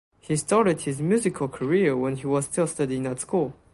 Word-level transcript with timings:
He 0.19 0.35
started 0.35 0.81
his 0.81 0.99
musical 0.99 1.47
career 1.47 1.95
when 1.95 2.15
he 2.15 2.25
was 2.25 2.45
still 2.45 2.65
studying 2.65 3.05
at 3.05 3.19
school. 3.19 3.53